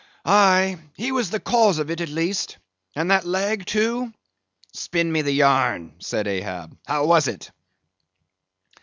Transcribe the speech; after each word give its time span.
"Aye, 0.25 0.79
he 0.95 1.11
was 1.11 1.29
the 1.29 1.39
cause 1.39 1.77
of 1.77 1.91
it, 1.91 2.01
at 2.01 2.09
least; 2.09 2.57
and 2.95 3.11
that 3.11 3.23
leg, 3.23 3.67
too?" 3.67 4.11
"Spin 4.73 5.11
me 5.11 5.21
the 5.21 5.31
yarn," 5.31 5.93
said 5.99 6.25
Ahab; 6.27 6.75
"how 6.87 7.05
was 7.05 7.27
it?" 7.27 7.51